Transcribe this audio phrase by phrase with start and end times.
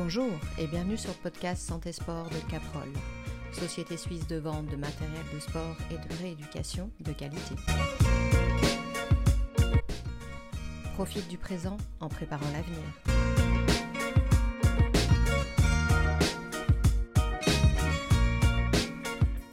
[0.00, 2.88] Bonjour et bienvenue sur le podcast Santé Sport de Caprol,
[3.52, 7.56] société suisse de vente de matériel de sport et de rééducation de qualité.
[10.94, 12.78] Profite du présent en préparant l'avenir.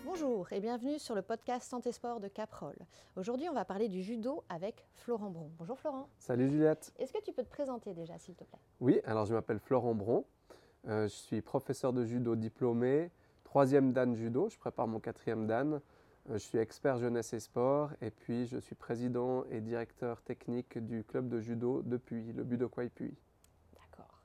[0.06, 2.76] Bonjour et bienvenue sur le podcast Santé Sport de Caprol.
[3.16, 5.50] Aujourd'hui, on va parler du judo avec Florent Bron.
[5.58, 6.08] Bonjour Florent.
[6.20, 6.94] Salut Juliette.
[7.00, 8.60] Est-ce que tu peux te présenter déjà, s'il te plaît?
[8.80, 10.24] Oui, alors je m'appelle Florent Bron.
[10.88, 13.10] Euh, je suis professeur de judo diplômé,
[13.44, 14.50] troisième dan judo.
[14.50, 15.82] Je prépare mon quatrième dan.
[16.30, 20.78] Euh, je suis expert jeunesse et sport et puis je suis président et directeur technique
[20.78, 23.14] du club de judo depuis le Budokwai Puy.
[23.74, 24.22] D'accord.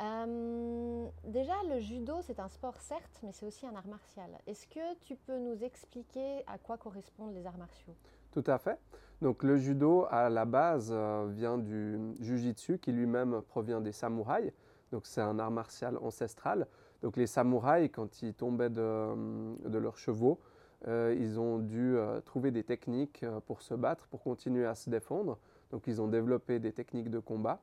[0.00, 4.30] Euh, déjà, le judo, c'est un sport, certes, mais c'est aussi un art martial.
[4.46, 7.94] Est-ce que tu peux nous expliquer à quoi correspondent les arts martiaux?
[8.32, 8.78] Tout à fait.
[9.20, 10.90] Donc le judo, à la base,
[11.30, 14.52] vient du jujitsu qui lui-même provient des samouraïs.
[14.92, 16.66] Donc c'est un art martial ancestral.
[17.02, 20.38] Donc les samouraïs, quand ils tombaient de, de leurs chevaux,
[20.86, 24.74] euh, ils ont dû euh, trouver des techniques euh, pour se battre, pour continuer à
[24.74, 25.38] se défendre.
[25.70, 27.60] Donc ils ont développé des techniques de combat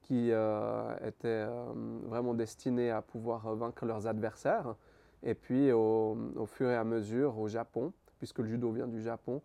[0.00, 1.72] qui euh, étaient euh,
[2.04, 4.74] vraiment destinées à pouvoir euh, vaincre leurs adversaires.
[5.22, 9.00] Et puis au, au fur et à mesure, au Japon, puisque le judo vient du
[9.00, 9.40] Japon,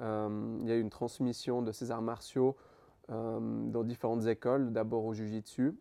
[0.00, 2.56] euh, il y a eu une transmission de ces arts martiaux
[3.10, 3.38] euh,
[3.70, 5.74] dans différentes écoles, d'abord au Jiu-Jitsu,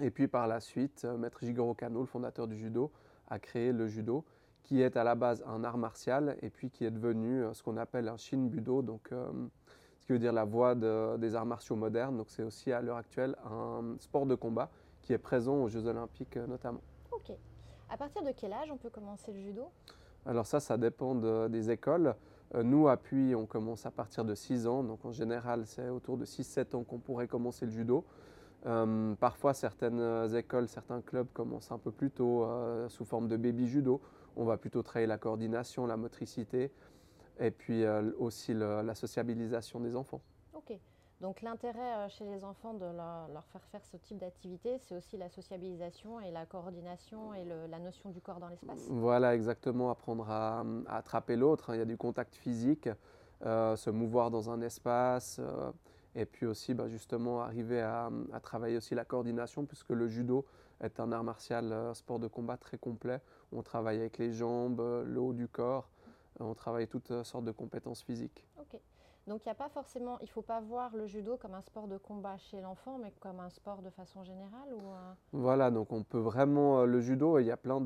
[0.00, 2.90] et puis par la suite, euh, Maître Jigoro Kano, le fondateur du judo,
[3.28, 4.24] a créé le judo,
[4.62, 7.62] qui est à la base un art martial et puis qui est devenu euh, ce
[7.62, 9.30] qu'on appelle un Shin Budo, donc euh,
[10.00, 12.16] ce qui veut dire la voie de- des arts martiaux modernes.
[12.16, 14.70] Donc c'est aussi à l'heure actuelle un sport de combat
[15.02, 16.80] qui est présent aux Jeux Olympiques notamment.
[17.12, 17.32] Ok.
[17.90, 19.62] À partir de quel âge on peut commencer le judo?
[20.26, 22.14] Alors ça, ça dépend de- des écoles.
[22.62, 24.82] Nous, à Puy, on commence à partir de 6 ans.
[24.82, 28.04] Donc en général, c'est autour de 6-7 ans qu'on pourrait commencer le judo.
[28.66, 33.36] Euh, parfois, certaines écoles, certains clubs commencent un peu plus tôt, euh, sous forme de
[33.36, 34.00] baby judo.
[34.36, 36.72] On va plutôt travailler la coordination, la motricité,
[37.38, 40.20] et puis euh, aussi le- la sociabilisation des enfants.
[40.54, 40.76] Ok.
[41.20, 45.16] Donc l'intérêt chez les enfants de leur, leur faire faire ce type d'activité, c'est aussi
[45.16, 48.86] la sociabilisation et la coordination et le- la notion du corps dans l'espace.
[48.88, 51.70] Voilà, exactement, apprendre à, à attraper l'autre.
[51.70, 51.74] hein.
[51.74, 52.88] Il y a du contact physique,
[53.42, 55.40] se mouvoir dans un espace,
[56.14, 60.44] et puis aussi bah, justement arriver à, à travailler aussi la coordination, puisque le judo
[60.80, 63.20] est un art martial, euh, sport de combat très complet.
[63.52, 65.88] On travaille avec les jambes, euh, le haut du corps,
[66.40, 68.46] on travaille toutes euh, sortes de compétences physiques.
[68.60, 68.78] Ok.
[69.26, 71.60] Donc il n'y a pas forcément, il ne faut pas voir le judo comme un
[71.60, 74.80] sport de combat chez l'enfant, mais comme un sport de façon générale ou
[75.32, 77.82] Voilà, donc on peut vraiment, le judo, il y a plein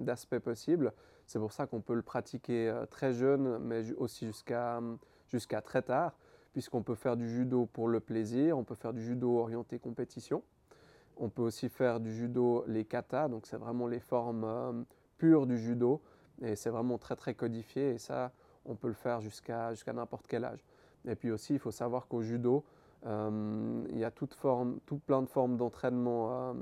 [0.00, 0.94] d'aspects possibles.
[1.26, 4.80] C'est pour ça qu'on peut le pratiquer très jeune, mais aussi jusqu'à
[5.26, 6.16] jusqu'à très tard,
[6.52, 10.42] puisqu'on peut faire du judo pour le plaisir, on peut faire du judo orienté compétition.
[11.16, 14.72] On peut aussi faire du judo les kata, donc c'est vraiment les formes euh,
[15.16, 16.00] pures du judo,
[16.42, 18.30] et c'est vraiment très très codifié, et ça,
[18.64, 20.64] on peut le faire jusqu'à n'importe quel âge.
[21.06, 22.64] Et puis aussi, il faut savoir qu'au judo,
[23.06, 26.54] euh, il y a toute forme, tout plein de formes d'entraînement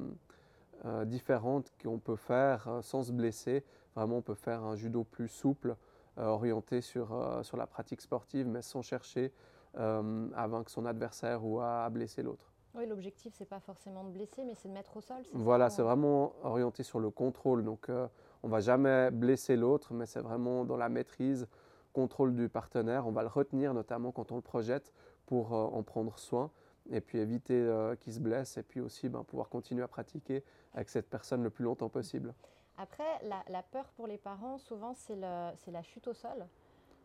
[0.85, 3.63] euh, différentes qu'on peut faire sans se blesser.
[3.95, 5.77] Vraiment, on peut faire un judo plus souple,
[6.17, 9.33] orienté sur, sur la pratique sportive, mais sans chercher
[9.77, 12.53] euh, à vaincre son adversaire ou à, blesser l'autre.
[12.75, 15.17] Oui, l'objectif c'est pas forcément de blesser, mais c'est de mettre au sol.
[15.33, 17.65] Voilà, c'est vraiment orienté sur le contrôle.
[17.65, 18.07] Donc, euh,
[18.43, 21.49] on va jamais blesser l'autre, mais c'est vraiment dans la maîtrise,
[21.93, 23.07] contrôle du partenaire.
[23.07, 24.93] On va le retenir, notamment quand on le projette,
[25.25, 26.51] pour euh, en prendre soin
[26.91, 30.45] et puis éviter euh, qu'il se blesse et puis aussi ben, pouvoir continuer à pratiquer
[30.75, 32.35] avec cette personne le plus longtemps possible.
[32.79, 36.47] Après, la, la peur pour les parents, souvent c'est la chute au sol.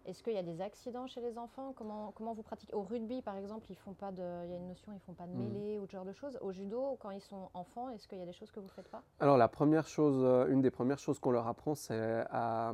[0.05, 1.73] Est-ce qu'il y a des accidents chez les enfants?
[1.75, 2.73] Comment, comment vous pratiquez?
[2.73, 5.13] Au rugby, par exemple, ils font pas de, il y a une notion, ils font
[5.13, 5.39] pas de Mhm.
[5.39, 6.37] mêlée ou ce genre de choses.
[6.41, 8.87] Au judo, quand ils sont enfants, est-ce qu'il y a des choses que vous faites
[8.89, 9.03] pas?
[9.19, 12.73] Alors la première chose, euh, une des premières choses qu'on leur apprend, c'est à,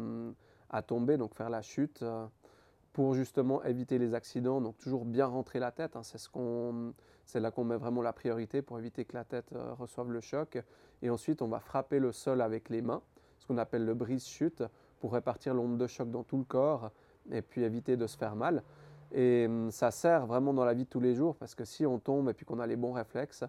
[0.69, 2.25] à tomber, donc faire la chute, euh,
[2.93, 4.61] pour justement éviter les accidents.
[4.61, 6.93] Donc toujours bien rentrer la tête, hein, c'est ce qu'on,
[7.25, 10.21] c'est là qu'on met vraiment la priorité pour éviter que la tête euh, reçoive le
[10.21, 10.63] choc.
[11.01, 13.01] Et ensuite, on va frapper le sol avec les mains,
[13.37, 14.63] ce qu'on appelle le brise-chute,
[14.99, 16.89] pour répartir l'onde de choc dans tout le corps
[17.31, 18.63] et puis éviter de se faire mal.
[19.13, 21.85] Et hum, ça sert vraiment dans la vie de tous les jours parce que si
[21.85, 23.43] on tombe et puis qu'on a les bons réflexes,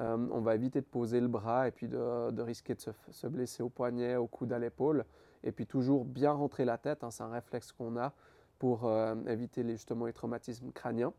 [0.00, 2.80] euh, on va éviter de poser le bras et puis de, risquer de
[3.10, 5.04] se blesser au poignet, au coude, à l'épaule.
[5.44, 8.12] Et puis toujours bien rentrer la tête, hein, c'est un réflexe qu'on a
[8.58, 11.12] pour euh, éviter les, justement les traumatismes crâniens.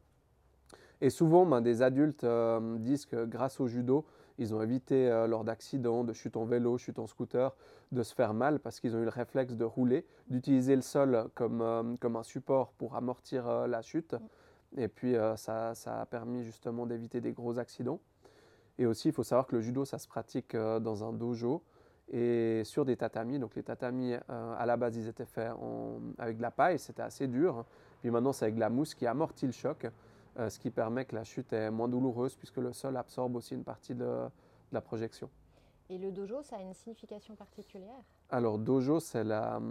[1.01, 4.05] Et souvent, ben, des adultes euh, disent que grâce au judo,
[4.37, 7.55] ils ont évité euh, lors d'accidents, de chutes en vélo, chutes en scooter,
[7.91, 11.29] de se faire mal parce qu'ils ont eu le réflexe de rouler, d'utiliser le sol
[11.35, 14.15] comme, euh, comme un support pour amortir euh, la chute.
[14.75, 17.99] Et puis, ça, ça a permis justement d'éviter des gros accidents.
[18.79, 21.61] Et aussi, il faut savoir que le judo, ça se pratique dans un dojo
[22.11, 23.37] et sur des tatamis.
[23.37, 25.51] Donc les tatamis, à la base, ils étaient faits
[26.17, 27.65] avec de la paille, c'était assez dur.
[28.01, 29.85] Puis maintenant, c'est avec de la mousse qui amortit le choc,
[30.39, 33.53] euh, ce qui permet que la chute est moins douloureuse puisque le sol absorbe aussi
[33.53, 34.27] une partie de,
[34.71, 35.29] la projection.
[35.89, 38.03] Et le dojo, ça a une signification particulière?
[38.29, 39.61] Alors, dojo, c'est la...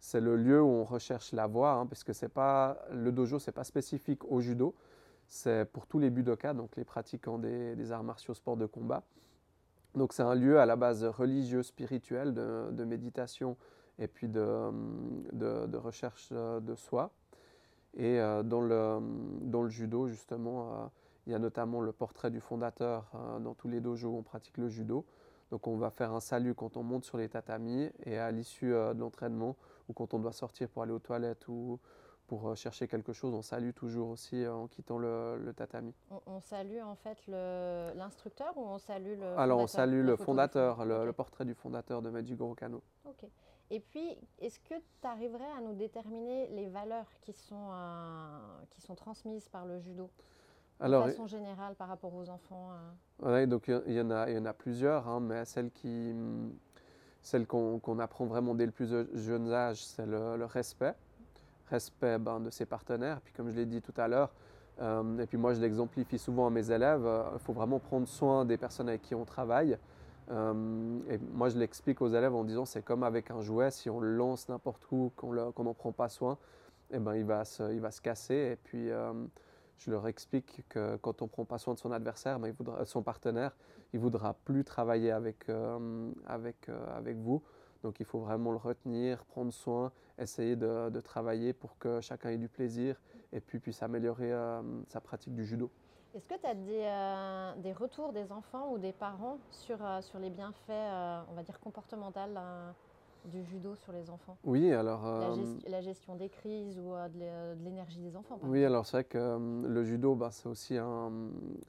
[0.00, 3.38] C'est le lieu où on recherche la voie, hein, parce que c'est pas le dojo,
[3.38, 4.74] c'est pas spécifique au judo,
[5.28, 9.02] c'est pour tous les budokas, donc les pratiquants des, arts martiaux, sports de combat.
[9.94, 13.56] Donc c'est un lieu à la base religieux, spirituel, de, méditation
[13.98, 14.70] et puis de,
[15.32, 17.10] de, recherche euh, de soi.
[17.96, 18.98] Et euh, dans, le,
[19.42, 20.86] dans le judo, justement, euh,
[21.26, 23.10] il y a notamment le portrait du fondateur
[23.40, 25.06] dans tous les dojos où on pratique le judo.
[25.50, 28.70] Donc on va faire un salut quand on monte sur les tatamis et à l'issue
[28.70, 29.56] de l'entraînement
[29.88, 31.78] ou quand on doit sortir pour aller aux toilettes ou,
[32.26, 35.94] pour euh, chercher quelque chose, on salue toujours aussi euh, en quittant le, tatami.
[36.26, 41.12] On, salue en fait l'instructeur ou on salue le Alors on salue le fondateur, le,
[41.12, 42.82] portrait du fondateur de Mejigoro Kano.
[43.04, 43.28] Ok.
[43.70, 48.38] Et puis, est-ce que tu arriverais à nous déterminer les valeurs qui sont, euh,
[48.70, 50.10] qui sont transmises par le judo
[50.80, 52.70] de façon générale par rapport aux enfants
[53.22, 56.12] Oui, donc il y, en a, il y en a plusieurs, hein, mais celle qui,
[57.24, 60.94] celle qu'on apprend vraiment dès le plus jeune âge, c'est le, respect
[61.70, 63.20] respect ben, de ses partenaires.
[63.22, 64.30] Puis comme je l'ai dit tout à l'heure,
[64.82, 68.06] euh, et puis moi je l'exemplifie souvent à mes élèves, euh, il faut vraiment prendre
[68.06, 69.78] soin des personnes avec qui on travaille.
[70.30, 73.90] Euh, et moi je l'explique aux élèves en disant c'est comme avec un jouet, si
[73.90, 76.38] on le lance n'importe où, qu'on n'en prend pas soin,
[76.90, 78.52] eh ben, il, va se, casser.
[78.52, 78.88] Et puis
[79.78, 82.86] je leur explique que quand on ne prend pas soin de son adversaire, ben, il
[82.86, 83.54] son partenaire,
[83.92, 85.46] il voudra plus travailler avec,
[86.26, 87.42] avec, vous.
[87.84, 92.38] Donc il faut vraiment le retenir, prendre soin, essayer de, travailler pour que chacun ait
[92.38, 93.00] du plaisir
[93.32, 95.70] et puis puisse améliorer euh, sa pratique du judo.
[96.14, 100.00] Est-ce que tu as des, euh, des, retours des enfants ou des parents sur, euh,
[100.00, 102.20] sur les bienfaits, on va dire, comportementaux
[103.24, 104.36] du judo sur les enfants?
[104.44, 105.02] Oui, alors...
[105.66, 109.84] La, gestion des crises ou de l'énergie des enfants Oui, alors c'est vrai que le
[109.84, 111.10] judo, bah, c'est aussi un,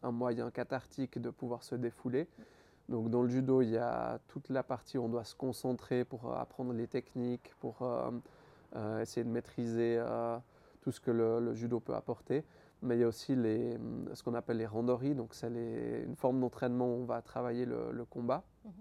[0.03, 2.27] un, moyen cathartique de pouvoir se défouler.
[2.88, 6.06] Donc dans le judo, il y a toute la partie où on doit se concentrer
[6.06, 8.12] pour euh, apprendre les techniques, pour euh,
[8.75, 10.00] euh, essayer de maîtriser
[10.81, 12.44] tout ce que le, judo peut apporter.
[12.81, 13.77] Mais il y a aussi les,
[14.13, 18.06] ce qu'on appelle les randori, donc c'est une forme d'entraînement où on va travailler le,
[18.10, 18.44] combat.
[18.63, 18.72] Mhm.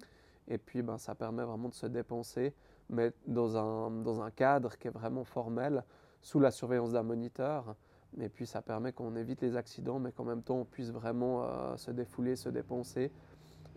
[0.48, 2.54] Et puis ben, ça permet vraiment de se dépenser,
[2.90, 5.84] mais dans un, dans un cadre qui est vraiment formel,
[6.20, 7.76] sous la surveillance d'un moniteur.
[8.20, 11.76] Et puis ça permet qu'on évite les accidents, mais qu'en même temps on puisse vraiment
[11.76, 13.10] se défouler, se dépenser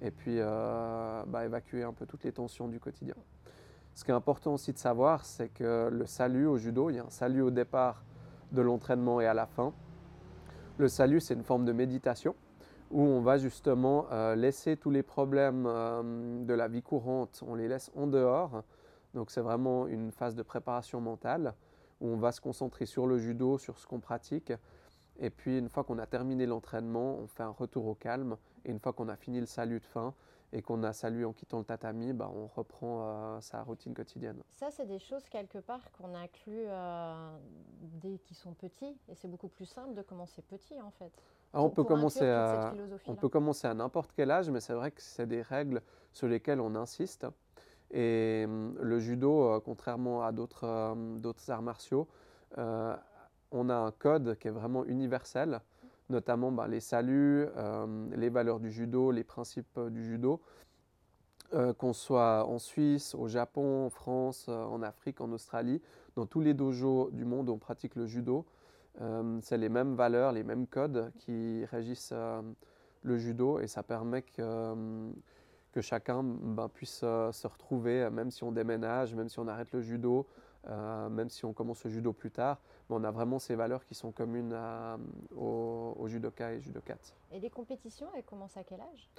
[0.01, 3.15] et puis euh, bah, évacuer un peu toutes les tensions du quotidien.
[3.95, 6.99] Ce qui est important aussi de savoir, c'est que le salut au judo, il y
[6.99, 8.03] a un salut au départ
[8.51, 9.73] de l'entraînement et à la fin.
[10.79, 12.35] Le salut, c'est une forme de méditation
[12.91, 17.55] où on va justement euh, laisser tous les problèmes euh, de la vie courante, on
[17.55, 18.61] les laisse en dehors.
[19.15, 21.55] Donc c'est vraiment une phase de préparation mentale
[21.99, 24.53] où on va se concentrer sur le judo, sur ce qu'on pratique.
[25.19, 28.69] Et puis une fois qu'on a terminé l'entraînement, on fait un retour au calme et
[28.69, 30.13] une fois qu'on a fini le salut de fin
[30.53, 34.41] et qu'on a salué en quittant le tatami, bah, on reprend euh, sa routine quotidienne.
[34.51, 37.37] Ça, c'est des choses quelque part qu'on inclut euh,
[38.01, 38.97] dès qu'ils sont petits.
[39.09, 41.11] Et c'est beaucoup plus simple de commencer petit en fait.
[41.53, 42.73] Ah, on, peut commencer à,
[43.07, 45.81] on peut commencer à n'importe quel âge, mais c'est vrai que c'est des règles
[46.13, 47.27] sur lesquelles on insiste.
[47.91, 52.07] Et hum, le judo, euh, contrairement à d'autres arts martiaux,
[52.55, 55.61] on a un code qui est vraiment universel
[56.09, 60.41] notamment bah, les saluts, euh, les valeurs du judo, les principes du judo.
[61.53, 65.81] Euh, qu'on soit en Suisse, au Japon, en France, euh, en Afrique, en Australie,
[66.17, 68.45] dans tous les dojos du monde où on pratique le judo,
[69.41, 72.15] c'est les mêmes valeurs, les mêmes codes qui régissent
[73.03, 74.73] le judo et ça permet que,
[75.71, 79.81] que chacun ben, puisse se retrouver, même si on déménage, même si on arrête le
[79.81, 80.25] judo,
[80.67, 82.59] même si on commence le judo plus tard,
[82.89, 84.57] on a vraiment ces valeurs qui sont communes
[85.35, 87.15] aux, judokas et judokates.
[87.31, 89.09] Et les compétitions, elles commencent à quel âge?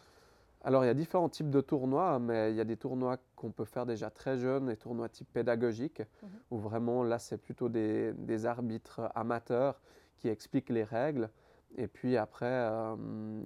[0.64, 3.50] Alors, il y a différents types de tournois, mais il y a des tournois qu'on
[3.50, 6.28] peut faire déjà très jeunes, des tournois type pédagogique, mhm.
[6.50, 9.81] où vraiment là, c'est plutôt des, arbitres amateurs
[10.17, 11.31] qui expliquent les règles.
[11.76, 12.97] Et puis après, euh,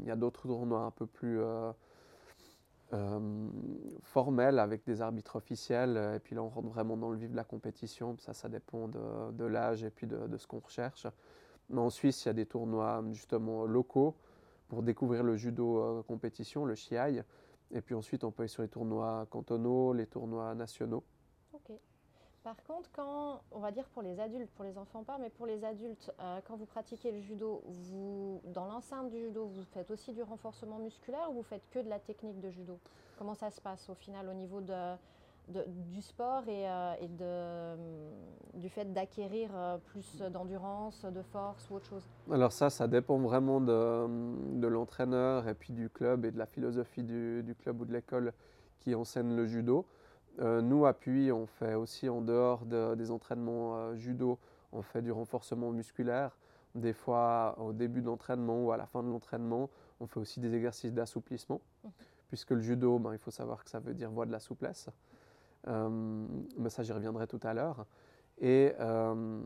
[0.01, 1.73] il y a d'autres tournois un peu plus euh,
[2.93, 3.49] euh,
[4.03, 5.97] formel avec des arbitres officiels.
[6.15, 8.17] Et puis là, on rentre vraiment dans le vif de la compétition.
[8.19, 11.07] Ça, ça dépend de, l'âge et puis de, ce qu'on recherche.
[11.71, 14.15] Mais en Suisse, il y a des tournois justement locaux
[14.69, 17.23] pour découvrir le judo euh, compétition, le shiai.
[17.71, 21.05] Et puis ensuite, on peut aller sur les tournois cantonaux, les tournois nationaux.
[22.45, 25.47] Par contre, quand, on va dire pour les adultes, pour les enfants pas, mais pour
[25.47, 27.63] les adultes, euh, quand vous pratiquez le judo,
[28.53, 31.89] dans l'enceinte du judo, vous faites aussi du renforcement musculaire ou vous faites que de
[31.89, 32.81] la technique de judo?
[33.17, 38.93] Comment ça se passe au final au niveau du sport et, euh, hum, du fait
[38.93, 42.09] d'acquérir euh, plus d'endurance, de force ou autre chose?
[42.29, 46.47] Alors ça, ça dépend vraiment de, de l'entraîneur et puis du club et de la
[46.47, 48.33] philosophie du club ou de l'école
[48.81, 49.87] qui enseigne le judo.
[50.41, 54.39] Euh, nous, à Puy, on fait aussi en dehors de- des entraînements euh, judo,
[54.73, 56.37] on fait du renforcement musculaire.
[56.75, 59.69] Des fois, au début de l'entraînement ou à la fin de l'entraînement,
[60.01, 61.61] on fait aussi des exercices d'assouplissement.
[62.29, 64.89] Puisque le judo, ben, il faut savoir que ça veut dire voie de la souplesse.
[65.69, 67.85] Euh, mais ça, j'y reviendrai tout à l'heure.
[68.41, 69.41] Et euh,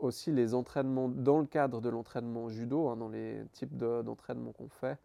[0.00, 4.52] aussi les entraînements, dans le cadre de l'entraînement judo, hein, dans les types de- d'entraînements
[4.52, 4.98] qu'on fait,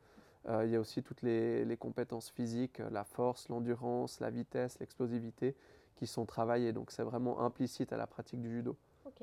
[0.48, 4.80] il y a aussi toutes les, les compétences physiques, euh, la force, l'endurance, la vitesse,
[4.80, 5.56] l'explosivité
[5.96, 6.74] qui sont travaillées.
[6.74, 8.76] Donc c'est vraiment implicite à la pratique du judo.
[9.06, 9.22] Ok.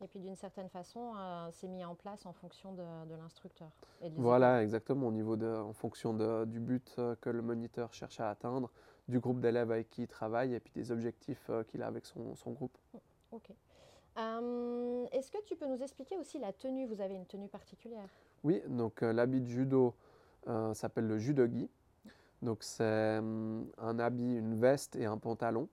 [0.00, 3.70] Et puis d'une certaine façon, euh, c'est mis en place en fonction de, de l'instructeur.
[4.16, 8.20] Voilà, exactement, au niveau de, en fonction de- du but euh, que le moniteur cherche
[8.20, 8.70] à atteindre,
[9.08, 12.04] du groupe d'élèves avec qui il travaille et puis des objectifs euh, qu'il a avec
[12.04, 12.76] son, son groupe.
[13.32, 13.50] Ok.
[14.18, 16.86] Euh, Est-ce que tu peux nous expliquer aussi la tenue?
[16.86, 18.08] Vous avez une tenue particulière?
[18.44, 19.90] Oui, donc euh, l'habit de judo euh,
[20.74, 21.68] s'appelle le judogi.
[22.42, 25.68] Donc c'est hum, un habit, une veste et un pantalon.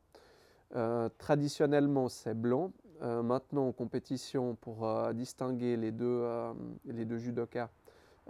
[0.76, 2.72] Euh, traditionnellement, c'est blanc.
[3.02, 6.54] Euh, maintenant, en compétition, pour euh, distinguer les deux, euh,
[6.86, 7.70] les deux judokas,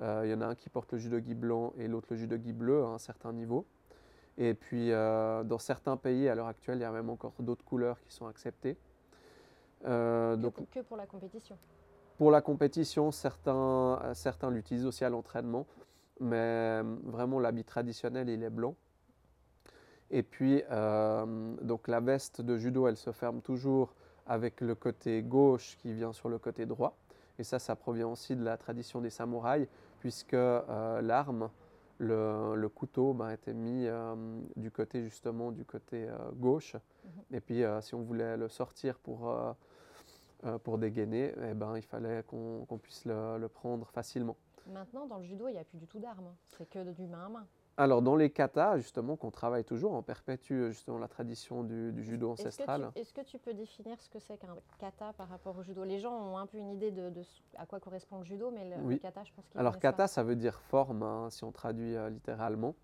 [0.02, 2.52] euh, il y en a un qui porte le judogi blanc et l'autre le judogi
[2.52, 3.66] bleu à un certain niveau.
[4.38, 7.64] Et puis, euh, dans certains pays, à l'heure actuelle, il y a même encore d'autres
[7.64, 8.76] couleurs qui sont acceptées.
[9.86, 11.58] Euh, que, donc, que pour la compétition
[12.18, 15.66] pour la compétition, certains, euh, certains l'utilisent aussi à l'entraînement,
[16.20, 18.76] mais euh, vraiment l'habit traditionnel, il est blanc.
[20.12, 23.94] Et puis, euh, donc la veste de judo, elle se ferme toujours
[24.28, 26.96] avec le côté gauche qui vient sur le côté droit.
[27.38, 29.68] Et ça, ça provient aussi de la tradition des samouraïs,
[30.00, 31.50] puisque euh, l'arme,
[31.98, 34.16] le, le couteau, ben, était mis euh,
[34.56, 36.76] du côté justement du côté gauche.
[37.32, 39.36] Et puis, si on voulait le sortir pour,
[40.64, 44.38] pour dégainer, eh ben, il fallait qu'on puisse le, le prendre facilement.
[44.68, 46.34] Maintenant, dans le judo, il n'y a plus du tout d'armes.
[46.58, 47.48] C'est que du main à main.
[47.78, 52.04] Alors, dans les katas, justement, qu'on travaille toujours, on perpétue justement la tradition du, du
[52.04, 52.92] judo Est-ce que, ancestral.
[52.96, 55.84] est-ce que tu peux définir ce que c'est qu'un kata par rapport au judo?
[55.84, 57.22] Les gens ont un peu une idée de, de
[57.58, 59.00] à quoi correspond le judo, mais le, le Oui.
[59.00, 60.08] kata, je pense qu'ils Alors kata, pas.
[60.08, 62.76] ça veut dire forme, hein, si on traduit euh, littéralement.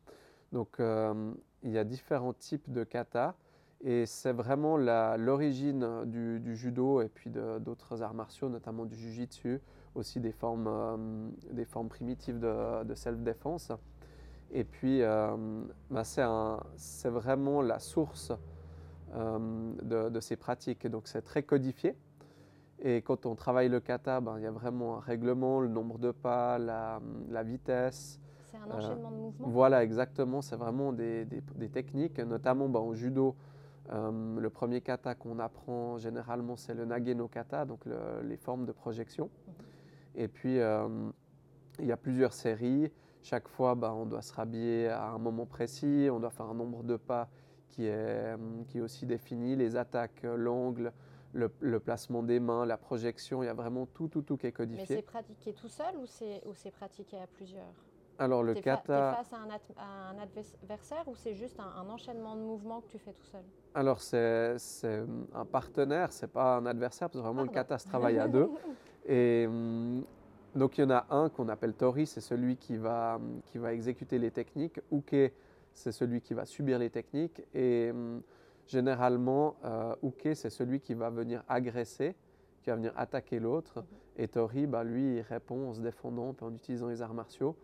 [0.52, 1.34] Donc euh,
[1.64, 3.36] il y a différents types de kata
[3.80, 9.62] et c'est vraiment l'origine du, du judo et puis d'autres arts martiaux, notamment du jujitsu,
[9.96, 13.72] aussi des formes, euh, des formes primitives de, de self-défense.
[14.52, 15.36] Et puis euh,
[15.90, 18.32] bah, c'est vraiment la source
[19.16, 20.88] euh, de, de ces pratiques.
[20.88, 21.96] Donc c'est très codifié.
[22.84, 26.00] Et quand on travaille le kata, ben, il y a vraiment un règlement, le nombre
[26.00, 28.20] de pas, la, la vitesse.
[28.44, 30.42] C'est un euh, enchaînement de mouvements Voilà, exactement.
[30.42, 33.36] C'est vraiment des, des- des techniques, notamment ben, au judo.
[33.92, 38.38] euh, le premier kata qu'on apprend généralement, c'est le nage no kata, donc le- les
[38.38, 39.30] formes de projection.
[40.16, 40.88] Et puis, euh,
[41.80, 42.92] il y a plusieurs séries.
[43.24, 46.54] Chaque fois, ben, on doit se rhabiller à un moment précis, on doit faire un
[46.56, 47.30] nombre de pas
[47.70, 48.38] qui est, euh,
[48.68, 50.92] qui est aussi défini, les attaques, euh, l'angle,
[51.34, 54.48] le, le placement des mains, la projection, il y a vraiment tout, tout, tout qui
[54.48, 55.02] est Mais c'est codifié.
[55.04, 57.74] pratiqué tout seul ou c'est, ou c'est pratiqué à plusieurs?
[58.20, 61.34] Alors le T'es fa- t'es kata, face à un, at- à un adversaire ou c'est
[61.36, 63.44] juste un, un enchaînement de mouvements que tu fais tout seul?
[63.74, 65.04] Alors c'est c'est
[65.34, 67.54] un partenaire, c'est pas un adversaire, parce que vraiment le Pardon.
[67.54, 68.50] kata se travaille à deux.
[69.06, 70.04] Et hum,
[70.56, 73.58] donc il y en a un qu'on appelle Tori, c'est celui qui va, hum, qui
[73.58, 74.80] va exécuter les techniques.
[74.92, 75.32] Uke,
[75.74, 77.42] c'est celui qui va subir les techniques.
[77.54, 78.22] Et hum,
[78.68, 82.16] généralement, euh, Uke, c'est celui qui va venir agresser,
[82.64, 83.84] qui va venir attaquer l'autre.
[84.18, 87.56] Et Tori, bah, lui, il répond en se défendant, en utilisant les arts martiaux.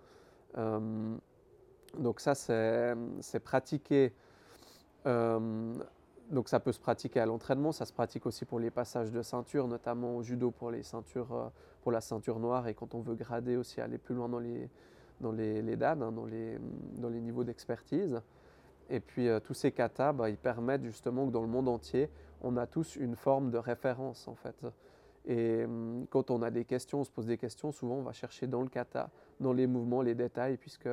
[2.00, 4.14] Donc ça, c'est pratiqué.
[6.30, 9.22] Donc ça peut se pratiquer à l'entraînement, ça se pratique aussi pour les passages de
[9.22, 11.48] ceinture, notamment au judo pour les ceintures, euh,
[11.82, 14.70] pour la ceinture noire et quand on veut grader aussi aller plus loin dans les,
[15.22, 16.60] dans les, les dan, hein, dans, les,
[16.98, 18.22] dans les niveaux d'expertise.
[18.90, 22.10] Et puis euh, tous ces katas, bah, ils permettent justement que dans le monde entier,
[22.42, 24.66] on a tous une forme de référence en fait.
[25.26, 28.14] Et hum, quand on a des questions, on se pose des questions, souvent on va
[28.14, 30.90] chercher dans le kata, dans les mouvements, les détails, puisque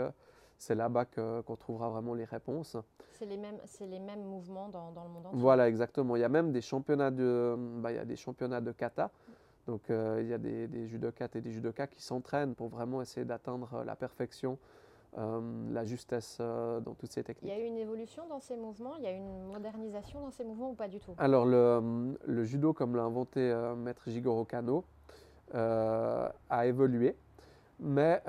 [0.59, 2.77] c'est là-bas qu'on trouvera vraiment les réponses.
[3.13, 5.39] C'est les mêmes, c'est les mêmes mouvements dans, dans le monde entier.
[5.39, 6.17] Voilà, exactement.
[6.17, 9.11] Il y a même des championnats de, bah, il y a des championnats de kata.
[9.67, 13.01] Donc, euh, il y a des, des judokas et des judokas qui s'entraînent pour vraiment
[13.01, 14.59] essayer d'atteindre euh, la perfection
[15.17, 17.49] la justesse dans toutes ces techniques.
[17.49, 18.97] Il y a eu une évolution dans ces mouvements?
[18.97, 21.13] Il y a eu une modernisation dans ces mouvements ou pas du tout?
[21.19, 24.85] Alors le, le, judo, comme l'a inventé maître Jigoro Kano,
[25.53, 27.15] a évolué.
[27.81, 28.23] Mais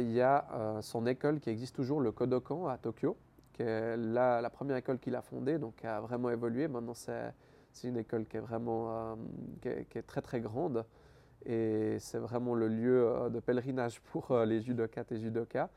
[0.00, 3.16] il y a son école qui existe toujours, le Kodokan à Tokyo,
[3.52, 6.68] qui est la, première école qu'il a fondée, donc qui a vraiment évolué.
[6.68, 7.32] Maintenant, c'est
[7.84, 9.16] une école qui est vraiment
[9.62, 10.84] qui est, très très grande
[11.46, 15.70] et c'est vraiment le lieu de pèlerinage pour les judokas et judokas.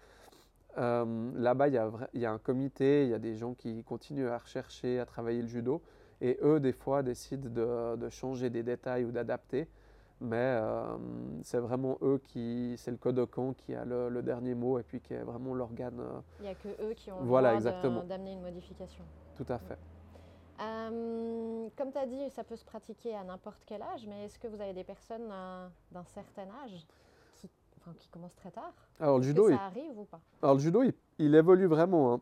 [0.78, 1.74] Euh, Là-bas, il
[2.14, 5.42] y, a un comité, il y a des gens qui continuent à rechercher, à travailler
[5.42, 5.82] le judo,
[6.22, 9.68] et eux, des fois, décident de, de changer des détails ou d'adapter.
[10.22, 10.98] Mais euh,
[11.42, 15.16] c'est vraiment eux qui, c'est le Kodokan qui a le, dernier mot et puis qui
[15.16, 16.00] est vraiment l'organe.
[16.00, 19.04] Euh, il n'y a que eux qui ont le voilà, droit d'amener une modification.
[19.36, 19.80] Tout à fait.
[20.62, 24.38] Euh, comme tu as dit, ça peut se pratiquer à n'importe quel âge, mais est-ce
[24.38, 25.28] que vous avez des personnes
[25.92, 26.86] d'un certain âge
[27.98, 28.74] qui commence très tard?
[29.00, 30.22] Alors le judo, ça arrive ou pas?
[30.44, 30.84] Alors le judo,
[31.18, 32.14] il, évolue vraiment.
[32.14, 32.22] Hein.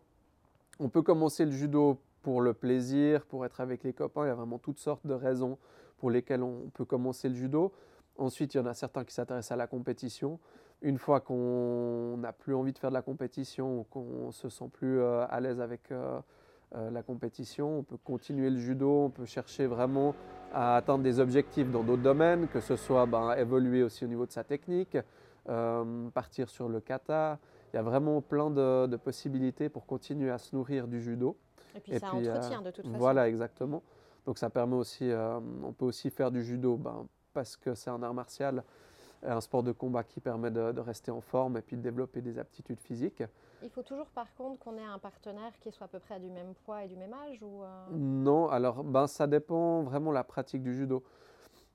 [0.79, 4.23] On peut commencer le judo pour le plaisir, pour être avec les copains.
[4.23, 5.57] Il y a vraiment toutes sortes de raisons
[5.97, 7.73] pour lesquelles on peut commencer le judo.
[8.19, 10.39] Ensuite, il y en a certains qui s'intéressent à la compétition.
[10.81, 14.69] Une fois qu'on n'a plus envie de faire de la compétition ou qu'on se sent
[14.71, 16.19] plus euh, à l'aise avec euh,
[16.75, 20.13] euh, la compétition, on peut continuer le judo, on peut chercher vraiment
[20.53, 24.27] à atteindre des objectifs dans d'autres domaines, que ce soit ben, évoluer aussi au niveau
[24.27, 24.95] de sa technique,
[25.49, 27.39] euh, partir sur le kata.
[27.73, 31.37] Il y a vraiment plein de, possibilités pour continuer à se nourrir du judo.
[31.75, 32.97] Et puis ça entretient de toute façon.
[32.97, 33.81] Voilà, exactement.
[34.25, 37.89] Donc ça permet aussi, euh, on peut aussi faire du judo ben, parce que c'est
[37.89, 38.63] un art martial,
[39.23, 42.39] un sport de combat qui permet de, rester en forme et puis de développer des
[42.39, 43.23] aptitudes physiques.
[43.61, 46.29] Il faut toujours par contre qu'on ait un partenaire qui soit à peu près du
[46.29, 47.85] même poids et du même âge ou euh?
[47.91, 51.03] Non, alors ben, ça dépend vraiment de la pratique du judo.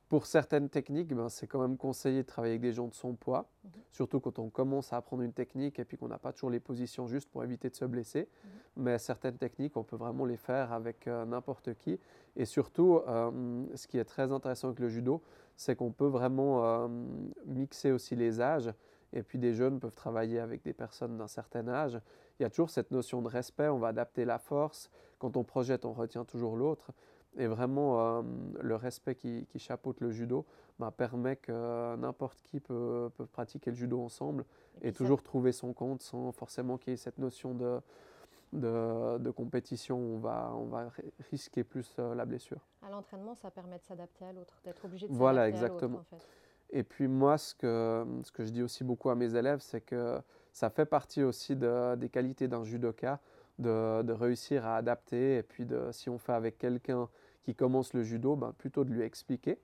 [0.08, 3.14] Pour certaines techniques, ben, c'est quand même conseillé de travailler avec des gens de son
[3.14, 3.70] poids, mhm.
[3.92, 6.60] surtout quand on commence à apprendre une technique et puis qu'on n'a pas toujours les
[6.60, 8.28] positions justes pour éviter de se blesser.
[8.44, 8.50] Mhm.
[8.76, 11.98] Mais certaines techniques, on peut vraiment les faire avec euh, n'importe qui.
[12.36, 15.22] Et surtout, euh, ce qui est très intéressant avec le judo,
[15.56, 16.88] c'est qu'on peut vraiment euh,
[17.46, 18.72] mixer aussi les âges.
[19.12, 22.00] Et puis des jeunes peuvent travailler avec des personnes d'un certain âge.
[22.38, 24.90] Il y a toujours cette notion de respect, on va adapter la force.
[25.20, 26.90] Quand on projette, on retient toujours l'autre.
[27.36, 28.22] Et vraiment, euh,
[28.60, 30.44] le respect qui, chapeaute le judo
[30.78, 34.44] bah, permet que n'importe qui peut, pratiquer le judo ensemble
[34.82, 37.80] et, toujours trouver son compte sans forcément qu'il y ait cette notion de,
[38.54, 40.90] de, compétition on va, on va
[41.30, 42.60] risquer plus euh, la blessure.
[42.82, 45.98] À l'entraînement, ça permet de s'adapter à l'autre, d'être obligé de voilà, exactement.
[45.98, 46.26] à l'autre.
[46.70, 49.80] Et puis moi, ce que, ce que je dis aussi beaucoup à mes élèves, c'est
[49.80, 50.20] que
[50.52, 53.20] ça fait partie aussi des qualités d'un judoka
[53.58, 55.36] de, de, réussir à adapter.
[55.36, 57.08] Et puis de, si on fait avec quelqu'un
[57.42, 59.58] qui commence le judo, ben, plutôt de lui expliquer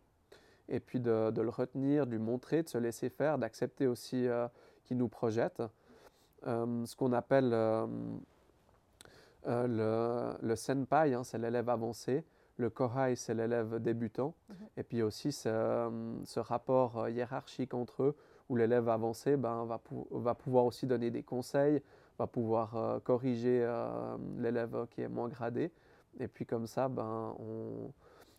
[0.70, 4.46] et puis de, le retenir, de lui montrer, de se laisser faire, d'accepter aussi euh,
[4.84, 5.62] qu'il nous projette.
[6.46, 7.86] Euh, ce qu'on appelle euh,
[9.46, 12.24] le, le, senpai, hein, c'est l'élève avancé,
[12.56, 14.56] le kohai, c'est l'élève débutant, mhm.
[14.76, 18.16] et puis aussi ce, ce, rapport hiérarchique entre eux,
[18.48, 21.82] où l'élève avancé ben, va, va, pouvoir aussi donner des conseils,
[22.18, 23.66] va pouvoir corriger
[24.36, 25.70] l'élève qui est moins gradé.
[26.18, 27.36] Et puis comme ça, ben,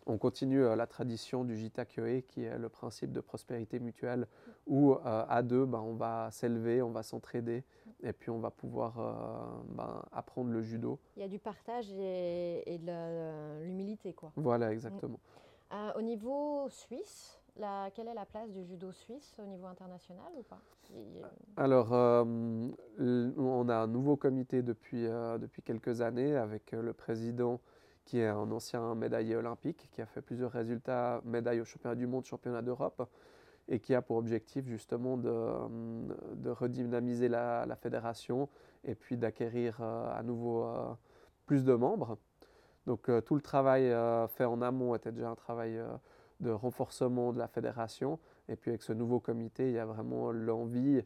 [0.06, 4.26] on, continue euh, la tradition du Jitakyoe, qui est le principe de prospérité mutuelle,
[4.66, 7.64] où euh, à deux, ben, on va s'élever, on va s'entraider,
[8.02, 10.98] et puis on va pouvoir euh, ben, apprendre le judo.
[11.16, 14.32] Il y a du partage et, de l'humilité, quoi.
[14.36, 15.20] Voilà, exactement.
[15.96, 20.42] au niveau suisse, la, quelle est la place du judo suisse au niveau international ou
[20.42, 20.60] pas?
[21.56, 22.24] Alors, euh,
[22.98, 27.60] on a un nouveau comité depuis, euh, depuis quelques années avec euh, le président
[28.04, 32.06] qui est un ancien médaillé olympique, qui a fait plusieurs résultats, médailles au championnat du
[32.06, 33.08] monde, championnat d'Europe,
[33.68, 38.48] et qui a pour objectif justement de, redynamiser la, fédération
[38.84, 40.66] et puis d'acquérir à nouveau
[41.46, 42.18] plus de membres.
[42.86, 43.94] Donc tout le travail
[44.30, 45.80] fait en amont était déjà un travail
[46.40, 48.18] de renforcement de la fédération.
[48.48, 51.02] Et puis avec ce nouveau comité, il y a vraiment l'envie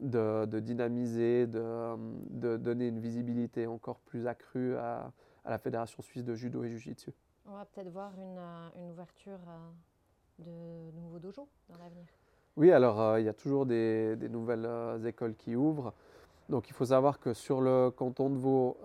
[0.00, 5.12] de, dynamiser, de, donner une visibilité encore plus accrue à,
[5.44, 7.10] la Fédération suisse de judo et jiu-jitsu.
[7.46, 9.38] On va peut-être voir une, euh, ouverture
[10.48, 12.04] euh, de nouveaux dojos dans l'avenir?
[12.56, 14.68] Oui, alors euh, il y a toujours des, nouvelles
[15.06, 15.94] écoles qui ouvrent.
[16.48, 18.76] Donc il faut savoir que sur le canton de Vaud,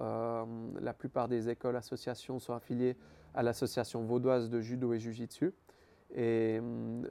[0.80, 2.96] la plupart des écoles associations sont affiliées
[3.34, 5.52] à l'association vaudoise de judo et jiu-jitsu.
[6.14, 6.62] Et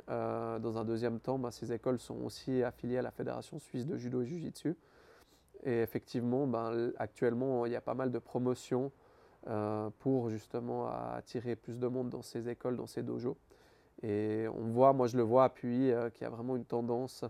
[0.08, 3.86] euh, dans un deuxième temps, bah, ces écoles sont aussi affiliées à la Fédération suisse
[3.86, 4.76] de judo et jiu-jitsu.
[5.64, 8.92] Et effectivement, ben, actuellement, il y a pas mal de promotions
[9.46, 13.36] euh, pour justement attirer plus de monde dans ces écoles, dans ces dojos.
[14.06, 17.24] Et on voit, moi je le vois appuyer, euh, qu'il y a vraiment une tendance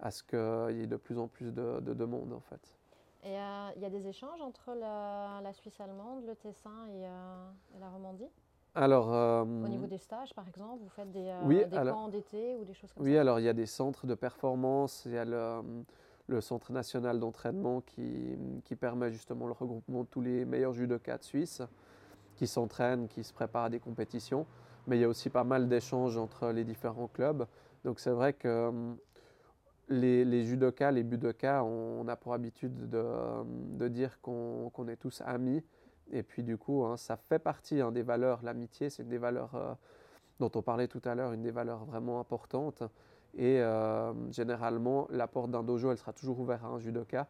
[0.00, 2.74] à ce qu'il y ait de plus en plus de, de demandes en fait.
[3.22, 7.06] Et euh, il y a des échanges entre la, la Suisse allemande, le Tessin et,
[7.06, 8.28] euh, et la Romandie?
[8.74, 12.08] Alors, euh, Au niveau des stages, par exemple, vous faites des, Oui, des alors- camps
[12.08, 13.20] d'été ou des choses comme oui, ça?
[13.20, 15.62] alors il y a des centres de performance, il y a le,
[16.26, 21.18] le Centre national d'entraînement qui, qui permet justement le regroupement de tous les meilleurs judokas
[21.18, 21.62] de Suisse
[22.34, 24.44] qui s'entraînent, qui se préparent à des compétitions.
[24.86, 27.46] Mais il y a aussi pas mal d'échanges entre les différents clubs.
[27.84, 28.94] Donc c'est vrai que euh,
[29.88, 33.04] les, les judokas, les budokas, on, a pour habitude de,
[33.78, 35.62] de dire qu'on est tous amis.
[36.12, 38.40] Et puis du coup, hein, ça fait partie hein, des valeurs.
[38.42, 39.74] L'amitié, c'est une des valeurs euh,
[40.38, 42.82] dont on parlait tout à l'heure, une des valeurs vraiment importantes.
[43.36, 47.28] Et euh, généralement, la porte d'un dojo, elle sera toujours ouverte à un judoka.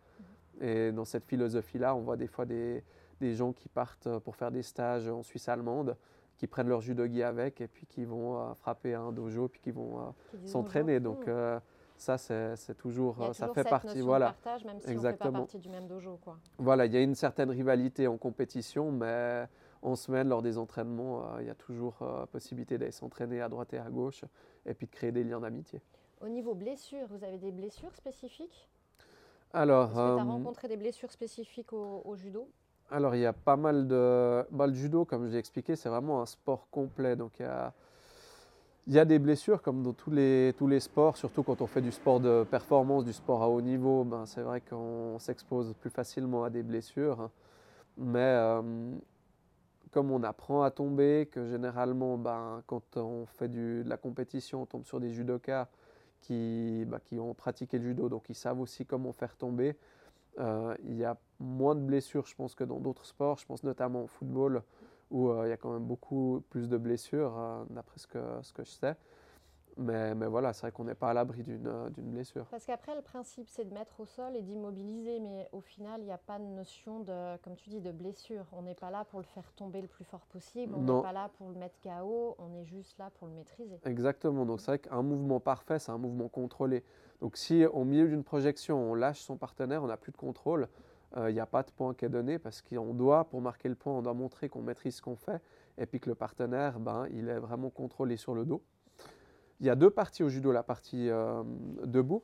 [0.61, 2.83] Et dans cette philosophie-là, on voit des fois des,
[3.21, 5.97] gens qui partent euh, pour faire des stages en Suisse allemande,
[6.37, 9.61] qui prennent leur judogi avec et puis qui vont euh, frapper à un dojo, puis
[9.61, 10.03] qui vont euh,
[10.45, 11.01] s'entraîner.
[11.01, 11.31] Donc Hmm.
[11.31, 11.61] euh,
[11.97, 13.99] ça, c'est toujours, ça fait cette partie.
[13.99, 14.27] de Voilà.
[14.27, 15.33] partage, même si on fait Exactement.
[15.33, 16.19] pas partie du même dojo.
[16.23, 16.37] Quoi.
[16.59, 19.47] Voilà, il y a une certaine rivalité en compétition, mais
[19.81, 23.49] en semaine, lors des entraînements, euh, il y a toujours euh, possibilité d'aller s'entraîner à
[23.49, 24.25] droite et à gauche,
[24.67, 25.81] et puis de créer des liens d'amitié.
[26.21, 28.69] Au niveau blessures, vous avez des blessures spécifiques?
[29.53, 32.51] Alors, Est-ce que tu as euh, rencontré des blessures spécifiques au, au judo?
[32.91, 34.45] Alors, il y a pas mal de...
[34.51, 37.17] bah, le judo, comme je l'ai expliqué, c'est vraiment un sport complet.
[37.17, 37.73] Donc, il y a,
[38.87, 41.67] il y a des blessures, comme dans tous les, tous les sports, surtout quand on
[41.67, 44.05] fait du sport de performance, du sport à haut niveau.
[44.05, 47.31] Ben, c'est vrai qu'on s'expose plus facilement à des blessures.
[47.99, 48.93] Mais euh,
[49.91, 54.63] comme on apprend à tomber, que généralement, ben, quand on fait du- de la compétition,
[54.63, 55.69] on tombe sur des judokas
[56.21, 59.77] qui, bah, qui ont pratiqué le judo, donc ils savent aussi comment faire tomber.
[60.39, 63.39] Euh, il y a moins de blessures, je pense, que dans d'autres sports.
[63.39, 64.63] Je pense notamment au football,
[65.11, 68.19] où euh, il y a quand même beaucoup plus de blessures, euh, d'après ce que,
[68.43, 68.97] ce que je sais.
[69.79, 72.47] Mais, mais voilà, c'est vrai qu'on n'est pas à l'abri d'une euh, blessure.
[72.47, 76.07] Parce qu'après, le principe, c'est de mettre au sol et d'immobiliser, mais au final, il
[76.07, 78.47] n'y a pas de notion de, comme tu dis, de blessure.
[78.53, 81.13] On n'est pas là pour le faire tomber le plus fort possible, on n'est pas
[81.13, 83.79] là pour le mettre KO, on est juste là pour le maîtriser.
[83.85, 86.83] Exactement, donc c'est vrai qu'un mouvement parfait, c'est un mouvement contrôlé.
[87.21, 90.69] Donc si au milieu d'une projection, on lâche son partenaire, on n'a plus de contrôle,
[91.17, 93.69] euh, il n'y a pas de point qui est donné parce qu'on doit, pour marquer
[93.69, 95.41] le point, on doit montrer qu'on maîtrise ce qu'on fait
[95.79, 98.63] et puis que le partenaire, ben, il est vraiment contrôlé sur le dos.
[99.61, 101.43] Il y a deux parties au judo, la partie euh,
[101.85, 102.23] debout,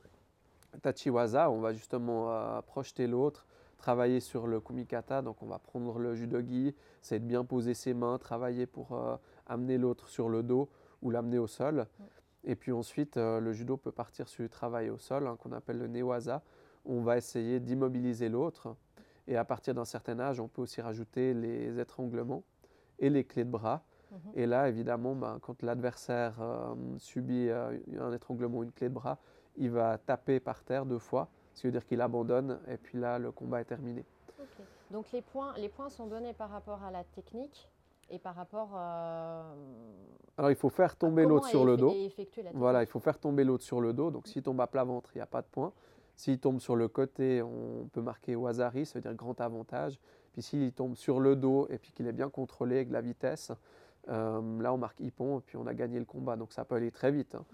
[0.81, 3.45] tachiwaza, on va justement euh, projeter l'autre,
[3.77, 7.93] travailler sur le kumikata, donc on va prendre le judogi, c'est de bien poser ses
[7.93, 9.17] mains, travailler pour euh,
[9.47, 10.69] amener l'autre sur le dos
[11.01, 11.85] ou l'amener au sol.
[12.45, 15.51] Et puis ensuite, euh, le judo peut partir sur du travail au sol, hein, qu'on
[15.51, 16.41] appelle le newaza.
[16.85, 18.75] On va essayer d'immobiliser l'autre.
[19.27, 22.43] Et à partir d'un certain âge, on peut aussi rajouter les étranglements
[22.99, 23.83] et les clés de bras.
[24.11, 24.17] Mhm.
[24.35, 28.93] Et là, évidemment, ben, quand l'adversaire euh, subit euh, un étranglement ou une clé de
[28.93, 29.17] bras,
[29.55, 32.99] il va taper par terre deux fois, ce qui veut dire qu'il abandonne, et puis
[32.99, 34.05] là, le combat est terminé.
[34.91, 37.69] Donc les points, les points sont donnés par rapport à la technique
[38.09, 39.41] et par rapport euh,
[40.37, 41.93] Alors, il faut faire tomber l'autre sur le dos.
[42.53, 44.11] Voilà, il faut faire tomber l'autre sur le dos.
[44.11, 45.71] Donc, s'il tombe à plat ventre, il n'y a pas de point.
[46.15, 49.99] S'il tombe sur le côté, on peut marquer Wazari, ça veut dire grand avantage.
[50.31, 53.51] Puis s'il tombe sur le dos et puis qu'il est bien contrôlé avec la vitesse,
[54.09, 56.35] euh, là, on marque Ippon et puis on a gagné le combat.
[56.35, 57.35] Donc, ça peut aller très vite.
[57.35, 57.45] hein.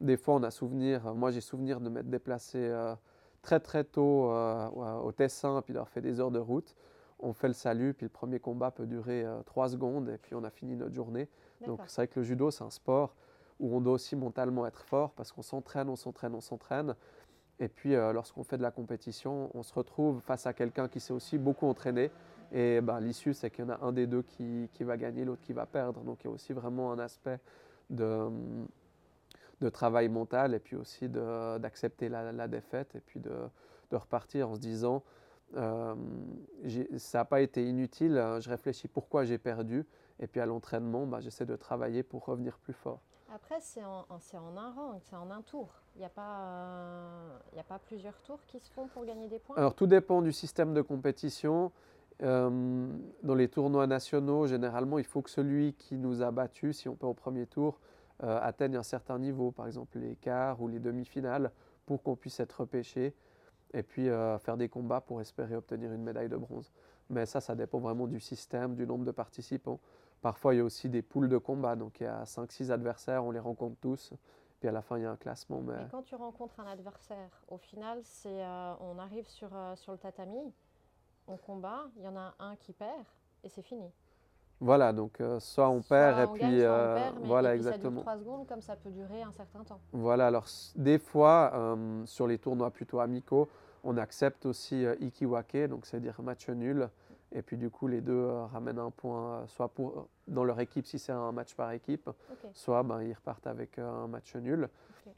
[0.00, 2.94] Des fois, on a souvenir, moi j'ai souvenir de m'être déplacé euh,
[3.42, 4.68] très très tôt euh,
[5.02, 6.74] au Tessin, puis d'avoir fait des heures de route.
[7.20, 10.34] On fait le salut, puis le premier combat peut durer euh, trois secondes, et puis
[10.34, 11.28] on a fini notre journée.
[11.68, 13.14] Donc c'est vrai que le judo, c'est un sport
[13.60, 16.96] où on doit aussi mentalement être fort parce qu'on s'entraîne, on s'entraîne, on s'entraîne.
[17.60, 21.00] Et puis euh, lorsqu'on fait de la compétition, on se retrouve face à quelqu'un qui
[21.00, 22.10] s'est aussi beaucoup entraîné.
[22.52, 25.24] Et ben, l'issue, c'est qu'il y en a un des deux qui, qui va gagner,
[25.24, 26.00] l'autre qui va perdre.
[26.02, 27.38] Donc il y a aussi vraiment un aspect
[27.90, 28.28] de,
[29.60, 33.34] de travail mental et puis aussi d'accepter la, la défaite et puis de,
[33.90, 35.02] de repartir en se disant
[35.56, 35.94] euh,
[36.96, 39.86] ça n'a pas été inutile, euh, je réfléchis pourquoi j'ai perdu.
[40.20, 43.00] Et puis à l'entraînement, bah, j'essaie de travailler pour revenir plus fort.
[43.34, 45.68] Après, c'est en, un round, c'est en un tour.
[45.96, 49.56] Il n'y a pas plusieurs tours qui se font pour gagner des points?
[49.56, 51.72] Alors tout dépend du système de compétition.
[52.22, 52.86] Euh,
[53.24, 56.94] dans les tournois nationaux, généralement, il faut que celui qui nous a battus, si on
[56.94, 57.80] peut au premier tour,
[58.22, 61.50] euh, atteigne un certain niveau, par exemple les quarts ou les demi-finales,
[61.86, 63.16] pour qu'on puisse être repêché
[63.72, 66.70] et puis euh, faire des combats pour espérer obtenir une médaille de bronze.
[67.10, 69.80] Mais ça, ça dépend vraiment du système, du nombre de participants.
[70.24, 73.22] Parfois, il y a aussi des poules de combat, donc il y a 5-6 adversaires,
[73.26, 74.14] on les rencontre tous,
[74.58, 75.60] puis à la fin, il y a un classement.
[75.60, 75.74] Mais...
[75.76, 79.92] Mais quand tu rencontres un adversaire, au final, c'est euh, on arrive sur, euh, sur
[79.92, 80.50] le tatami,
[81.28, 83.04] on combat, il y en a un qui perd
[83.42, 83.84] et c'est fini.
[84.60, 87.54] Voilà, donc euh, soit on Soit perd et puis gagne, soit on perd, mais- voilà
[87.54, 88.00] et puis ça dure exactement.
[88.00, 89.80] 3 secondes, comme ça peut durer un certain temps.
[89.92, 93.50] Voilà, alors des fois, sur les tournois plutôt amicaux,
[93.86, 96.88] On accepte aussi ikiwake, donc c'est-à-dire match nul.
[97.34, 100.60] Et puis du coup, les deux euh, ramènent un point, euh, soit pour, dans leur
[100.60, 102.08] équipe si c'est un match par équipe,
[102.52, 104.68] soit ben, ils repartent avec euh, un match nul.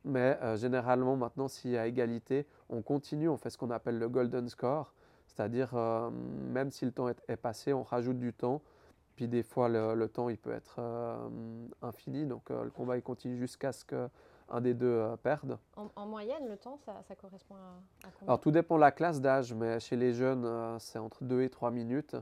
[0.05, 4.09] Mais généralement, maintenant, s'il y a égalité, on continue, on fait ce qu'on appelle le
[4.09, 4.93] golden score.
[5.37, 8.63] C'est-à-dire, euh, même si le temps est, est passé, on rajoute du temps.
[9.17, 11.29] Puis des fois, le, le temps, il peut être euh,
[11.83, 12.25] infini.
[12.25, 13.85] Donc euh, le combat, il continue jusqu'à ce
[14.49, 15.59] qu'un des deux euh, perde.
[15.77, 18.29] En, en moyenne, le temps, ça, ça correspond à, à combien?
[18.29, 21.43] Alors tout dépend de la classe d'âge, mais chez les jeunes, euh, c'est entre 2
[21.43, 22.17] et 3 minutes.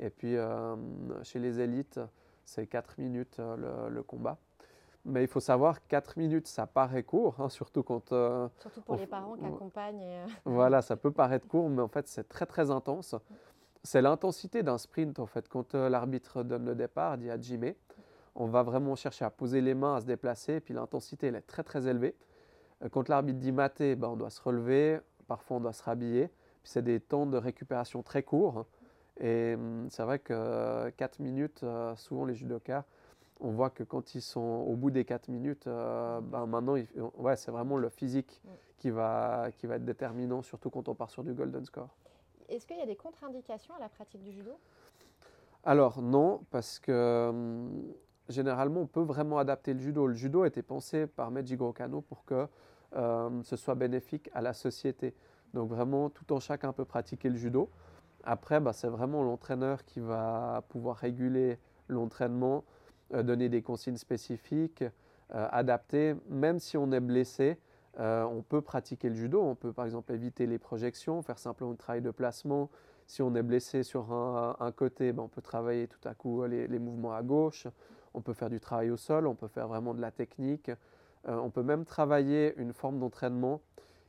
[0.00, 0.76] Et puis euh,
[1.24, 2.00] chez les élites,
[2.44, 3.56] c'est 4 minutes euh,
[3.88, 4.38] le, le combat.
[5.04, 8.08] Mais il faut savoir que 4 minutes, ça paraît court, hein, surtout quand...
[8.58, 10.02] Surtout pour on les parents qui accompagnent.
[10.02, 13.14] et, voilà, ça peut paraître court, mais en fait, c'est très très intense.
[13.84, 15.48] C'est l'intensité d'un sprint, en fait.
[15.48, 17.76] Quand l'arbitre donne le départ, dit à Jimé,
[18.38, 21.40] on va vraiment chercher à poser les mains, à se déplacer, puis l'intensité, elle est
[21.46, 22.14] très très élevée.
[22.82, 26.28] Euh, Quand l'arbitre dit mater, ben, on doit se relever, parfois on doit se rhabiller.
[26.62, 28.64] Puis c'est des temps de récupération très courts.
[29.20, 32.84] Et hum, c'est vrai que 4 minutes, euh, souvent les judokas,
[33.40, 36.86] on voit que quand ils sont au bout des 4 minutes, euh, ben, maintenant, il-
[37.16, 38.48] ouais, c'est vraiment le physique Mm.
[38.78, 41.88] qui va, qui va être déterminant, surtout quand on part sur du golden score.
[42.48, 44.52] Est-ce qu'il y a des contre-indications à la pratique du judo?
[45.64, 47.92] Alors non, parce que hum,
[48.28, 50.06] généralement on peut vraiment adapter le judo.
[50.06, 52.46] Le judo a été pensé par Mejigoro Kano pour que
[52.96, 55.14] euh, ce soit bénéfique à la société.
[55.54, 57.70] Donc vraiment, tout en chacun peut pratiquer le judo.
[58.24, 62.64] Après, bah, c'est vraiment l'entraîneur qui va pouvoir réguler l'entraînement,
[63.14, 66.14] euh, donner des consignes spécifiques, euh, adapter.
[66.28, 67.58] Même si on est blessé,
[68.00, 69.42] on peut pratiquer le judo.
[69.42, 72.70] On peut par exemple éviter les projections, faire simplement un travail de placement.
[73.08, 76.78] Si on est blessé sur un, côté, ben, on peut travailler tout à coup les
[76.78, 77.66] mouvements à gauche.
[78.18, 80.70] On peut faire du travail au sol, on peut faire vraiment de la technique.
[81.28, 83.60] Euh, on peut même travailler une forme d'entraînement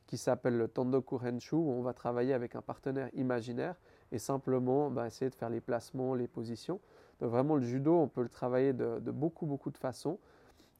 [0.08, 3.76] qui s'appelle le Tandoku Renshu, où on va travailler avec un partenaire imaginaire
[4.10, 6.80] et simplement ben, essayer de faire les placements, les positions.
[7.20, 10.18] Vraiment, le judo, on peut le travailler de, beaucoup, beaucoup de façons.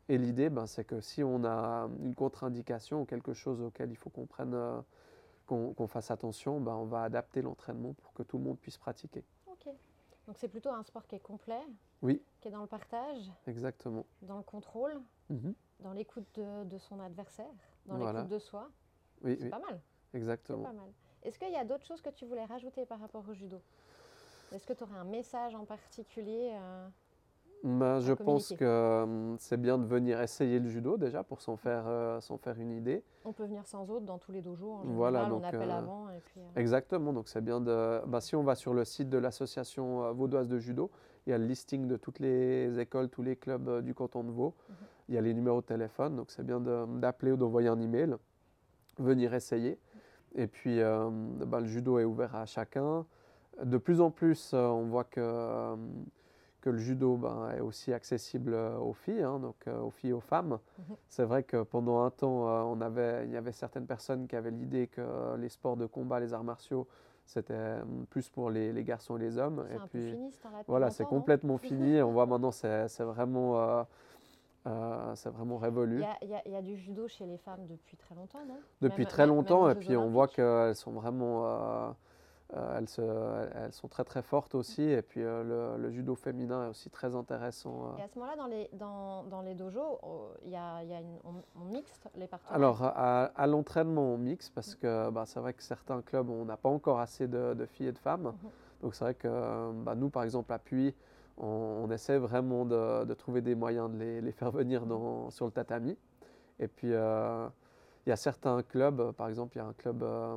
[0.09, 3.97] Et l'idée, ben, c'est que si on a une contre-indication ou quelque chose auquel il
[3.97, 4.81] faut qu'on prenne, euh,
[5.47, 9.23] qu'on fasse attention, ben, on va adapter l'entraînement pour que tout le monde puisse pratiquer.
[9.47, 9.73] Ok.
[10.27, 11.63] Donc c'est plutôt un sport qui est complet,
[12.03, 14.07] Oui, qui est dans le partage, exactement.
[14.23, 15.55] dans le contrôle, Mhm.
[15.81, 17.47] dans l'écoute de, de son adversaire,
[17.87, 18.21] dans Voilà.
[18.21, 18.71] l'écoute de soi.
[19.23, 19.81] Oui, C'est oui, pas mal.
[20.11, 20.63] C'est exactement.
[20.63, 20.89] pas mal.
[21.23, 23.61] Est-ce qu'il y a d'autres choses que tu voulais rajouter par rapport au judo?
[24.53, 26.89] Est-ce que tu aurais un message en particulier euh,
[27.63, 31.57] Ben, je pense que hum, c'est bien de venir essayer le judo déjà pour s'en
[31.57, 33.05] faire, euh, s'en faire une idée.
[33.27, 34.73] On peut venir sans autre dans tous les dojos.
[34.73, 36.41] En général, Voilà, on donc, appelle euh, avant et puis.
[36.41, 38.01] euh, Exactement, donc c'est bien de...
[38.07, 40.91] ben, si on va sur le site de l'association vaudoise de judo,
[41.27, 44.25] il y a le listing de toutes les écoles, tous les clubs euh, du canton
[44.25, 44.55] de Vaud.
[44.69, 44.75] Mhm.
[45.09, 48.15] Il y a les numéros de téléphone, donc c'est bien d'appeler ou d'envoyer un email,
[48.99, 49.79] venir essayer.
[50.37, 53.05] Et puis euh, ben, le judo est ouvert à chacun.
[53.61, 55.75] De plus en plus, euh, on voit que,
[56.61, 60.21] que le judo ben, est aussi accessible aux filles, hein, donc aux filles et aux
[60.21, 60.61] femmes.
[60.79, 60.97] Mhm.
[61.09, 64.53] C'est vrai que pendant un temps, on avait, il y avait certaines personnes qui avaient
[64.53, 66.87] l'idée que les sports de combat, les arts martiaux,
[67.33, 69.65] c'était euh, plus pour les, les garçons et les hommes.
[69.69, 71.59] C'est Et un peu puis fini temps-là depuis voilà, c'est complètement
[71.93, 72.03] fini.
[72.03, 73.83] On voit maintenant, c'est c'est vraiment, euh,
[74.67, 77.67] euh, c'est vraiment révolu il y a- il y a du judo chez les femmes
[77.69, 78.57] depuis très longtemps, non?
[78.81, 79.71] Depuis Même- très longtemps.
[79.71, 81.95] Et puis on voit qu'elles sont vraiment,
[82.77, 84.83] elles, se- elles sont très très fortes aussi.
[84.83, 87.87] Et puis euh, le, le judo féminin est aussi très intéressant.
[87.95, 87.99] euh.
[87.99, 90.89] Et à ce moment-là, dans les, dans, dans les dojos, oh, il y a, il
[90.89, 92.57] y a une, on, on mixte les partenaires?
[92.57, 96.45] Alors, à, à l'entraînement, on mixe parce que bah, c'est vrai que certains clubs, on
[96.45, 98.33] n'a pas encore assez de, de filles et de femmes.
[98.43, 98.51] Mhm.
[98.83, 100.95] Donc, c'est vrai que euh, bah, nous, par exemple, à Puy,
[101.39, 101.47] on,
[101.85, 105.45] on essaie vraiment de, de trouver des moyens de les, les faire venir dans, sur
[105.47, 105.97] le tatami.
[106.59, 107.47] Et puis, euh,
[108.07, 110.37] il y a certains clubs, euh, par exemple, il y a un club euh,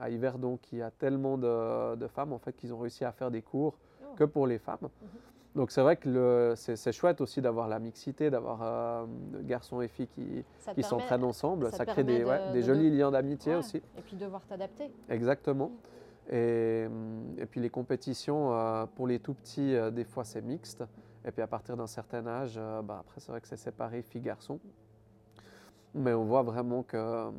[0.00, 3.30] à Yverdon qui a tellement de, de femmes, en fait, qu'ils ont réussi à faire
[3.30, 4.16] des cours Oh.
[4.16, 4.78] que pour les femmes.
[4.82, 5.08] Mhm.
[5.56, 9.06] Donc, c'est vrai que c'est chouette aussi d'avoir la mixité, d'avoir euh,
[9.42, 10.44] garçons et filles qui,
[10.82, 11.70] s'entraînent ensemble.
[11.70, 13.76] ça crée des, permet ouais, de- des de- jolis liens d'amitié Ouais, aussi.
[13.96, 14.92] Et puis devoir t'adapter.
[15.08, 15.70] Exactement.
[16.30, 16.86] Et,
[17.38, 20.82] et puis les compétitions, euh, pour les tout petits, des fois c'est mixte.
[21.24, 24.58] Et puis à partir d'un certain âge, bah, après c'est vrai que c'est séparé filles-garçons.
[25.94, 27.34] Mais on voit vraiment que, hum,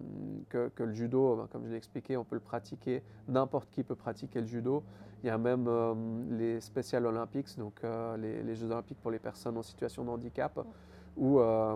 [0.50, 3.04] que, que le judo, bah, comme je l'ai expliqué, on peut le pratiquer.
[3.28, 4.84] N'importe qui peut pratiquer le judo.
[5.24, 5.94] Il y a même euh,
[6.30, 10.10] les Special Olympics, donc euh, les, les Jeux Olympiques pour les personnes en situation de
[10.10, 10.60] handicap,
[11.18, 11.76] où euh,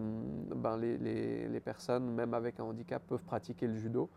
[0.55, 4.07] ben, les, les- les personnes, même avec un handicap, peuvent pratiquer le judo.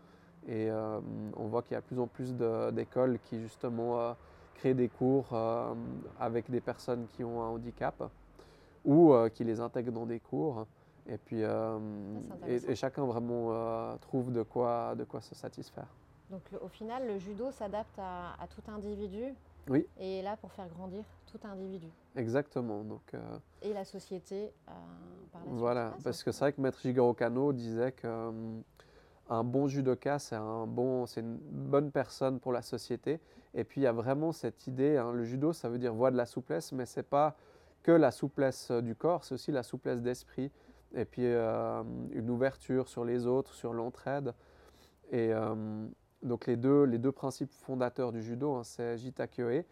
[0.47, 0.99] Et euh,
[1.35, 2.33] on voit qu'il y a de plus en plus
[2.73, 4.15] d'écoles qui justement
[4.55, 5.33] créent des cours
[6.19, 8.03] avec des personnes qui ont un handicap
[8.83, 10.67] ou qui les intègrent dans des cours.
[11.09, 11.79] Et puis euh,
[12.47, 15.87] et, chacun vraiment euh, trouve de quoi, de quoi se satisfaire.
[16.29, 19.33] Donc le- au final, le judo s'adapte à, à tout individu.
[19.69, 19.85] Oui.
[19.97, 21.87] Et est là pour faire grandir tout individu.
[22.15, 22.83] Exactement.
[22.83, 23.19] Donc, euh,
[23.61, 25.57] Et la société par la suite.
[25.57, 28.33] Voilà, parce que c'est vrai que Maître Jigoro Kano disait que
[29.29, 33.19] un bon judoka, c'est un bon, c'est une bonne personne pour la société.
[33.53, 36.11] Et puis il y a vraiment cette idée, hein, le judo, ça veut dire voie
[36.11, 37.35] de la souplesse, mais c'est pas
[37.83, 40.51] que la souplesse du corps, c'est aussi la souplesse d'esprit.
[40.95, 44.33] Et puis euh, une ouverture sur les autres, sur l'entraide.
[45.11, 45.87] Et euh,
[46.21, 49.63] donc les deux, les deux principes fondateurs du judo, hein, c'est Jita Kyoe,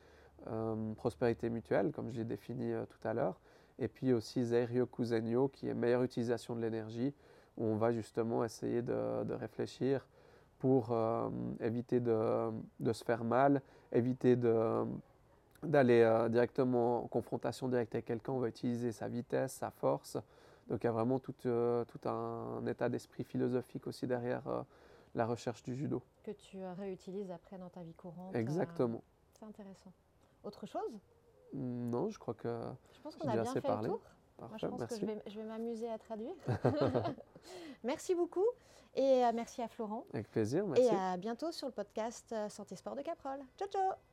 [0.47, 3.39] euh, prospérité mutuelle, comme je l'ai défini tout à l'heure,
[3.79, 7.13] et puis aussi Zeirio Kuzenyo, qui est meilleure utilisation de l'énergie,
[7.57, 10.07] où on va justement essayer de, de réfléchir
[10.60, 10.95] pour
[11.60, 14.86] éviter de, de se faire mal, éviter de-
[15.63, 18.34] d'aller directement en confrontation directe avec quelqu'un.
[18.34, 20.17] On va utiliser sa vitesse, sa force.
[20.67, 24.62] Donc il y a vraiment tout, euh, tout un état d'esprit philosophique aussi derrière euh,
[25.15, 26.02] la recherche du judo.
[26.24, 28.34] Que tu réutilises après dans ta vie courante.
[28.36, 29.04] euh, Exactement.
[29.34, 29.91] c'est intéressant.
[30.43, 30.97] Autre chose?
[31.54, 32.47] Non, je crois que
[32.93, 33.89] Je pense qu'on a bien assez fait parlé.
[33.89, 34.02] le tour.
[34.39, 34.95] Moi, je pense merci.
[35.00, 36.34] que je vais, je vais m'amuser à traduire.
[37.84, 38.45] merci beaucoup
[38.95, 40.06] et merci à Florent.
[40.13, 40.84] Avec plaisir, merci.
[40.84, 43.39] Et à bientôt sur le podcast Santé Sport de Caprol.
[43.58, 44.11] Ciao ciao